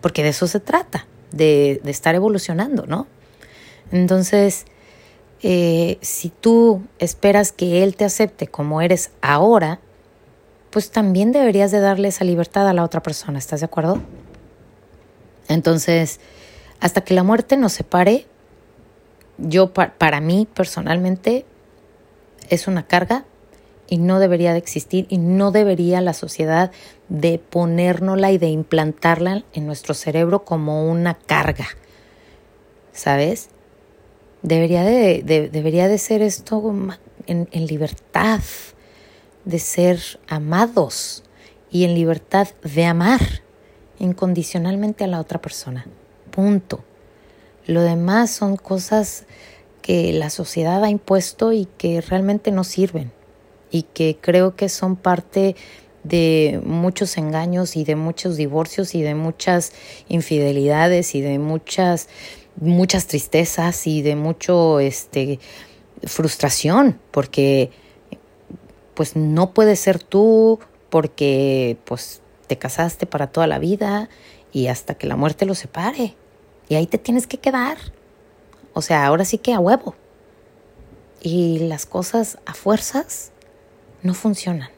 porque 0.00 0.22
de 0.22 0.30
eso 0.30 0.46
se 0.46 0.60
trata, 0.60 1.06
de, 1.32 1.80
de 1.82 1.90
estar 1.90 2.14
evolucionando, 2.14 2.86
¿no? 2.86 3.06
Entonces, 3.92 4.66
eh, 5.42 5.98
si 6.00 6.30
tú 6.30 6.82
esperas 6.98 7.52
que 7.52 7.84
él 7.84 7.94
te 7.96 8.04
acepte 8.04 8.48
como 8.48 8.82
eres 8.82 9.10
ahora, 9.22 9.80
pues 10.70 10.90
también 10.90 11.32
deberías 11.32 11.70
de 11.70 11.80
darle 11.80 12.08
esa 12.08 12.24
libertad 12.24 12.68
a 12.68 12.72
la 12.72 12.84
otra 12.84 13.02
persona, 13.02 13.38
¿estás 13.38 13.60
de 13.60 13.66
acuerdo? 13.66 14.02
Entonces, 15.48 16.20
hasta 16.80 17.02
que 17.02 17.14
la 17.14 17.22
muerte 17.22 17.56
nos 17.56 17.72
separe, 17.72 18.26
yo 19.38 19.72
para 19.72 20.20
mí 20.20 20.48
personalmente 20.52 21.46
es 22.50 22.66
una 22.66 22.86
carga 22.86 23.24
y 23.88 23.98
no 23.98 24.20
debería 24.20 24.52
de 24.52 24.58
existir 24.58 25.06
y 25.08 25.18
no 25.18 25.50
debería 25.50 26.00
la 26.00 26.12
sociedad 26.12 26.70
de 27.08 27.38
ponérnosla 27.38 28.30
y 28.30 28.38
de 28.38 28.48
implantarla 28.48 29.44
en 29.54 29.66
nuestro 29.66 29.94
cerebro 29.94 30.44
como 30.44 30.88
una 30.88 31.14
carga, 31.14 31.66
¿sabes? 32.92 33.48
Debería 34.42 34.84
de, 34.84 35.50
debería 35.50 35.88
de 35.88 35.98
ser 35.98 36.22
esto 36.22 36.62
en, 37.26 37.48
en 37.50 37.66
libertad, 37.66 38.40
de 39.44 39.58
ser 39.58 40.00
amados 40.28 41.24
y 41.70 41.84
en 41.84 41.94
libertad 41.94 42.48
de 42.62 42.84
amar 42.84 43.20
incondicionalmente 43.98 45.04
a 45.04 45.08
la 45.08 45.20
otra 45.20 45.40
persona. 45.40 45.86
Punto. 46.30 46.84
Lo 47.66 47.82
demás 47.82 48.30
son 48.30 48.56
cosas 48.56 49.24
que 49.82 50.12
la 50.12 50.30
sociedad 50.30 50.84
ha 50.84 50.90
impuesto 50.90 51.52
y 51.52 51.66
que 51.78 52.00
realmente 52.00 52.50
no 52.50 52.64
sirven 52.64 53.12
y 53.70 53.82
que 53.82 54.16
creo 54.20 54.56
que 54.56 54.68
son 54.68 54.96
parte 54.96 55.56
de 56.04 56.60
muchos 56.64 57.18
engaños 57.18 57.76
y 57.76 57.84
de 57.84 57.96
muchos 57.96 58.36
divorcios 58.36 58.94
y 58.94 59.02
de 59.02 59.14
muchas 59.14 59.72
infidelidades 60.08 61.14
y 61.14 61.20
de 61.20 61.38
muchas 61.38 62.08
muchas 62.60 63.06
tristezas 63.06 63.86
y 63.86 64.02
de 64.02 64.16
mucho 64.16 64.80
este 64.80 65.38
frustración 66.04 66.98
porque 67.10 67.70
pues 68.94 69.16
no 69.16 69.52
puedes 69.52 69.78
ser 69.80 70.02
tú 70.02 70.58
porque 70.90 71.76
pues 71.84 72.20
te 72.46 72.58
casaste 72.58 73.06
para 73.06 73.28
toda 73.28 73.46
la 73.46 73.58
vida 73.58 74.08
y 74.52 74.66
hasta 74.68 74.94
que 74.94 75.06
la 75.06 75.16
muerte 75.16 75.46
lo 75.46 75.54
separe. 75.54 76.16
Y 76.68 76.74
ahí 76.74 76.86
te 76.86 76.98
tienes 76.98 77.26
que 77.26 77.38
quedar. 77.38 77.76
O 78.72 78.82
sea, 78.82 79.06
ahora 79.06 79.24
sí 79.24 79.38
que 79.38 79.54
a 79.54 79.60
huevo. 79.60 79.94
Y 81.20 81.60
las 81.60 81.86
cosas 81.86 82.38
a 82.46 82.54
fuerzas 82.54 83.32
no 84.02 84.14
funcionan. 84.14 84.70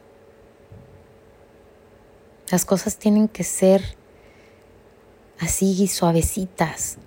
Las 2.49 2.65
cosas 2.65 2.97
tienen 2.97 3.27
que 3.27 3.43
ser 3.43 3.81
así 5.39 5.87
suavecitas, 5.87 6.97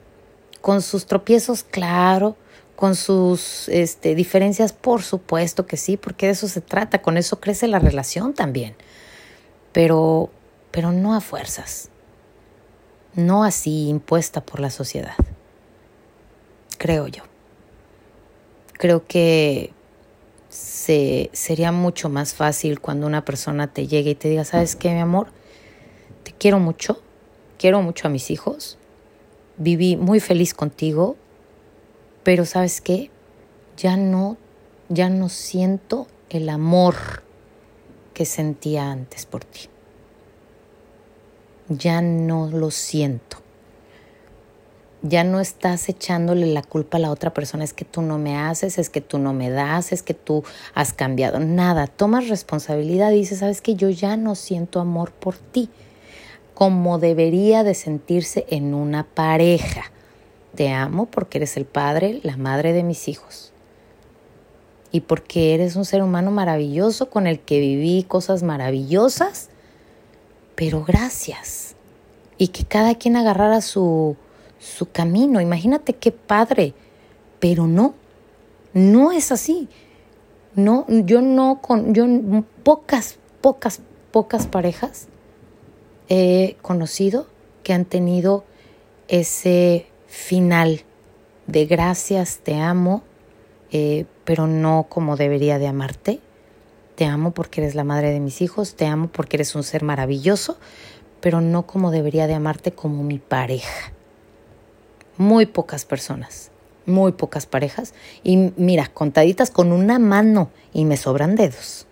con 0.60 0.80
sus 0.80 1.06
tropiezos, 1.06 1.62
claro, 1.62 2.36
con 2.76 2.96
sus 2.96 3.68
este, 3.68 4.14
diferencias, 4.14 4.72
por 4.72 5.02
supuesto 5.02 5.66
que 5.66 5.76
sí, 5.76 5.96
porque 5.96 6.26
de 6.26 6.32
eso 6.32 6.48
se 6.48 6.60
trata, 6.60 7.02
con 7.02 7.16
eso 7.16 7.40
crece 7.40 7.68
la 7.68 7.78
relación 7.78 8.34
también. 8.34 8.74
Pero 9.72 10.30
pero 10.74 10.90
no 10.90 11.14
a 11.14 11.20
fuerzas, 11.20 11.88
no 13.14 13.44
así 13.44 13.88
impuesta 13.88 14.44
por 14.44 14.58
la 14.58 14.70
sociedad, 14.70 15.14
creo 16.78 17.06
yo. 17.06 17.22
Creo 18.72 19.06
que 19.06 19.72
se, 20.54 21.30
sería 21.32 21.72
mucho 21.72 22.08
más 22.08 22.34
fácil 22.34 22.80
cuando 22.80 23.06
una 23.06 23.24
persona 23.24 23.72
te 23.72 23.86
llegue 23.86 24.10
y 24.10 24.14
te 24.14 24.28
diga, 24.28 24.44
¿sabes 24.44 24.76
qué, 24.76 24.92
mi 24.92 25.00
amor? 25.00 25.28
Te 26.22 26.32
quiero 26.32 26.60
mucho, 26.60 27.02
quiero 27.58 27.82
mucho 27.82 28.06
a 28.06 28.10
mis 28.10 28.30
hijos, 28.30 28.78
viví 29.56 29.96
muy 29.96 30.20
feliz 30.20 30.54
contigo, 30.54 31.16
pero 32.22 32.44
¿sabes 32.44 32.80
qué? 32.80 33.10
ya 33.76 33.96
no, 33.96 34.36
ya 34.88 35.08
no 35.08 35.28
siento 35.28 36.06
el 36.30 36.48
amor 36.48 36.94
que 38.12 38.24
sentía 38.24 38.90
antes 38.90 39.26
por 39.26 39.44
ti. 39.44 39.68
Ya 41.68 42.00
no 42.00 42.48
lo 42.48 42.70
siento. 42.70 43.38
Ya 45.06 45.22
no 45.22 45.38
estás 45.38 45.88
echándole 45.88 46.46
la 46.46 46.62
culpa 46.62 46.96
a 46.96 47.00
la 47.00 47.10
otra 47.10 47.32
persona, 47.32 47.62
es 47.62 47.72
que 47.72 47.84
tú 47.84 48.02
no 48.02 48.18
me 48.18 48.36
haces, 48.36 48.78
es 48.78 48.90
que 48.90 49.00
tú 49.00 49.18
no 49.18 49.32
me 49.32 49.50
das, 49.50 49.92
es 49.92 50.02
que 50.02 50.14
tú 50.14 50.42
has 50.74 50.92
cambiado. 50.92 51.38
Nada, 51.38 51.86
tomas 51.86 52.28
responsabilidad 52.28 53.12
y 53.12 53.16
dices, 53.16 53.38
sabes 53.38 53.60
que 53.60 53.76
yo 53.76 53.90
ya 53.90 54.16
no 54.16 54.34
siento 54.34 54.80
amor 54.80 55.12
por 55.12 55.36
ti, 55.36 55.68
como 56.54 56.98
debería 56.98 57.62
de 57.62 57.74
sentirse 57.74 58.46
en 58.48 58.74
una 58.74 59.04
pareja. 59.04 59.92
Te 60.56 60.72
amo 60.72 61.06
porque 61.06 61.38
eres 61.38 61.56
el 61.56 61.66
padre, 61.66 62.20
la 62.22 62.36
madre 62.36 62.72
de 62.72 62.82
mis 62.82 63.06
hijos 63.06 63.54
y 64.94 65.00
porque 65.00 65.54
eres 65.54 65.74
un 65.74 65.84
ser 65.84 66.04
humano 66.04 66.30
maravilloso 66.30 67.10
con 67.10 67.26
el 67.26 67.40
que 67.40 67.58
viví 67.58 68.04
cosas 68.04 68.44
maravillosas, 68.44 69.48
pero 70.54 70.84
gracias. 70.84 71.74
Y 72.38 72.48
que 72.48 72.64
cada 72.64 72.94
quien 72.94 73.16
agarrara 73.16 73.60
su, 73.60 74.16
su 74.64 74.90
camino. 74.90 75.40
Imagínate 75.40 75.94
qué 75.94 76.10
padre, 76.10 76.74
pero 77.38 77.66
no, 77.66 77.94
no 78.72 79.12
es 79.12 79.30
así. 79.30 79.68
No, 80.54 80.86
yo 80.88 81.20
no 81.20 81.60
con, 81.60 81.94
yo 81.94 82.06
pocas, 82.62 83.18
pocas, 83.40 83.80
pocas 84.10 84.46
parejas 84.46 85.08
he 86.08 86.56
conocido 86.62 87.26
que 87.62 87.72
han 87.72 87.84
tenido 87.84 88.44
ese 89.08 89.86
final 90.06 90.82
de 91.46 91.66
gracias, 91.66 92.38
te 92.38 92.54
amo, 92.56 93.02
eh, 93.70 94.06
pero 94.24 94.46
no 94.46 94.86
como 94.88 95.16
debería 95.16 95.58
de 95.58 95.66
amarte. 95.66 96.20
Te 96.94 97.06
amo 97.06 97.32
porque 97.32 97.60
eres 97.60 97.74
la 97.74 97.84
madre 97.84 98.12
de 98.12 98.20
mis 98.20 98.40
hijos, 98.40 98.76
te 98.76 98.86
amo 98.86 99.08
porque 99.08 99.36
eres 99.36 99.54
un 99.56 99.64
ser 99.64 99.82
maravilloso, 99.82 100.58
pero 101.20 101.40
no 101.40 101.66
como 101.66 101.90
debería 101.90 102.26
de 102.26 102.34
amarte 102.34 102.70
como 102.72 103.02
mi 103.02 103.18
pareja. 103.18 103.92
Muy 105.16 105.46
pocas 105.46 105.84
personas, 105.84 106.50
muy 106.86 107.12
pocas 107.12 107.46
parejas. 107.46 107.94
Y 108.22 108.52
mira, 108.56 108.88
contaditas 108.92 109.50
con 109.50 109.72
una 109.72 109.98
mano 109.98 110.50
y 110.72 110.84
me 110.84 110.96
sobran 110.96 111.36
dedos. 111.36 111.86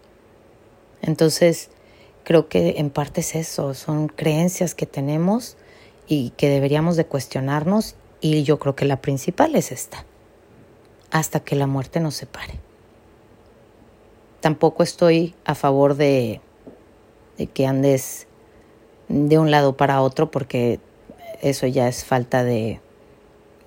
Entonces, 1.02 1.70
creo 2.24 2.48
que 2.48 2.78
en 2.78 2.90
parte 2.90 3.20
es 3.20 3.34
eso, 3.34 3.74
son 3.74 4.08
creencias 4.08 4.74
que 4.74 4.86
tenemos 4.86 5.56
y 6.06 6.30
que 6.30 6.48
deberíamos 6.48 6.96
de 6.96 7.06
cuestionarnos 7.06 7.96
y 8.20 8.42
yo 8.44 8.58
creo 8.58 8.76
que 8.76 8.84
la 8.84 9.00
principal 9.00 9.54
es 9.56 9.72
esta 9.72 10.04
hasta 11.10 11.40
que 11.40 11.56
la 11.56 11.66
muerte 11.66 12.00
nos 12.00 12.14
separe. 12.14 12.54
Tampoco 14.40 14.82
estoy 14.82 15.34
a 15.44 15.54
favor 15.54 15.94
de, 15.96 16.40
que 17.54 17.66
andes 17.66 18.26
de 19.08 19.38
un 19.38 19.50
lado 19.50 19.76
para 19.76 20.00
otro 20.00 20.30
porque 20.30 20.80
eso 21.42 21.66
ya 21.66 21.86
es 21.86 22.04
falta 22.04 22.44
de, 22.44 22.80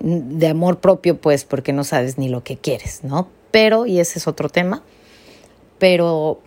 de 0.00 0.48
amor 0.48 0.80
propio, 0.80 1.20
pues 1.20 1.44
porque 1.44 1.72
no 1.72 1.84
sabes 1.84 2.18
ni 2.18 2.28
lo 2.28 2.42
que 2.44 2.56
quieres, 2.56 3.04
¿no? 3.04 3.28
Pero, 3.50 3.86
y 3.86 4.00
ese 4.00 4.18
es 4.18 4.26
otro 4.26 4.48
tema, 4.48 4.82
pero, 5.78 6.40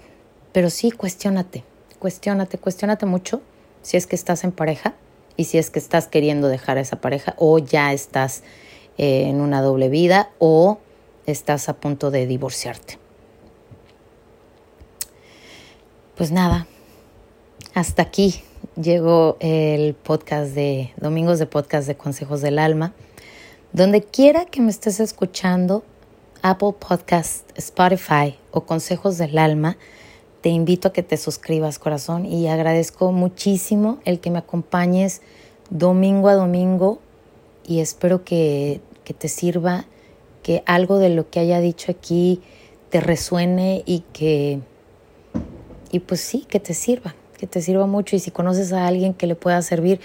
pero 0.52 0.70
sí, 0.70 0.92
cuestiónate, 0.92 1.64
cuestiónate, 2.00 2.58
cuestiónate 2.58 3.06
mucho 3.06 3.42
si 3.82 3.98
es 3.98 4.08
que 4.08 4.16
estás 4.16 4.44
en 4.44 4.52
pareja 4.52 4.94
y 5.38 5.46
si 5.46 5.58
es 5.58 5.70
que 5.70 5.80
estás 5.80 6.08
queriendo 6.08 6.48
dejar 6.48 6.78
a 6.78 6.82
esa 6.82 7.02
pareja 7.02 7.36
o 7.38 7.60
ya 7.60 7.94
estás 7.94 8.44
eh, 8.98 9.24
en 9.28 9.40
una 9.42 9.62
doble 9.62 9.90
vida 9.90 10.30
o 10.40 10.80
estás 11.26 11.70
a 11.70 11.74
punto 11.74 12.12
de 12.12 12.28
divorciarte. 12.28 13.00
Pues 16.16 16.32
nada, 16.32 16.68
hasta 17.74 18.02
aquí 18.02 18.44
llegó 18.76 19.38
el 19.40 19.94
podcast 19.94 20.54
de 20.54 20.92
Domingos 20.98 21.40
de 21.40 21.46
Podcast 21.46 21.88
de 21.88 21.96
Consejos 21.96 22.42
del 22.42 22.60
Alma. 22.60 22.94
Donde 23.72 24.02
quiera 24.02 24.46
que 24.46 24.62
me 24.62 24.72
estés 24.72 25.00
escuchando, 25.00 25.84
Apple 26.42 26.74
Podcast, 26.80 27.48
Spotify 27.56 28.36
o 28.50 28.62
Consejos 28.62 29.20
del 29.20 29.38
Alma, 29.38 29.78
te 30.42 30.50
invito 30.50 30.88
a 30.88 30.94
que 30.94 31.04
te 31.04 31.18
suscribas, 31.18 31.78
corazón, 31.78 32.26
y 32.26 32.48
agradezco 32.48 33.12
muchísimo 33.12 34.00
el 34.06 34.20
que 34.20 34.32
me 34.32 34.40
acompañes 34.40 35.22
domingo 35.70 36.30
a 36.30 36.34
domingo 36.34 37.00
y 37.64 37.80
espero 37.82 38.24
que, 38.24 38.82
que 39.04 39.14
te 39.14 39.28
sirva 39.28 39.86
que 40.42 40.64
algo 40.66 40.98
de 40.98 41.10
lo 41.10 41.30
que 41.30 41.40
haya 41.40 41.60
dicho 41.60 41.92
aquí 41.92 42.42
te 42.90 43.02
resuene 43.02 43.84
y 43.86 44.00
que, 44.14 44.62
y 45.92 46.00
pues 46.00 46.22
sí, 46.22 46.48
que 46.50 46.60
te 46.60 46.74
sirva, 46.74 47.14
que 47.38 47.46
te 47.46 47.62
sirva 47.62 47.86
mucho 47.86 48.16
y 48.16 48.20
si 48.20 48.32
conoces 48.32 48.74
a 48.74 48.88
alguien 48.88 49.14
que 49.14 49.28
le 49.28 49.36
pueda 49.36 49.62
servir, 49.62 50.00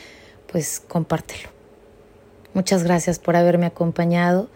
pues 0.53 0.81
compártelo. 0.87 1.54
Muchas 2.55 2.85
gracias 2.85 3.19
por 3.19 3.37
haberme 3.37 3.67
acompañado. 3.67 4.49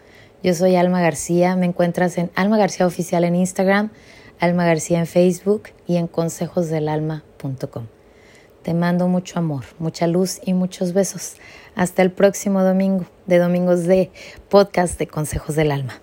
Yo 0.43 0.55
soy 0.55 0.77
Alma 0.77 1.01
García, 1.01 1.57
me 1.57 1.67
encuentras 1.67 2.17
en 2.17 2.31
Alma 2.37 2.57
García 2.57 2.87
Oficial 2.87 3.25
en 3.25 3.35
Instagram, 3.35 3.91
Alma 4.39 4.65
García 4.65 5.01
en 5.01 5.07
Facebook 5.07 5.65
y 5.87 5.97
en 5.97 6.07
consejosdelalma.com. 6.07 7.87
Te 8.63 8.75
mando 8.75 9.09
mucho 9.09 9.39
amor, 9.39 9.65
mucha 9.81 10.07
luz 10.07 10.41
y 10.45 10.55
muchos 10.55 10.93
besos. 10.93 11.37
Hasta 11.75 12.03
el 12.03 12.13
próximo 12.13 12.63
domingo 12.63 13.05
de 13.27 13.39
Domingos 13.39 13.85
de 13.85 14.13
Podcast 14.49 14.99
de 14.99 15.09
Consejos 15.09 15.57
del 15.57 15.73
Alma. 15.73 16.01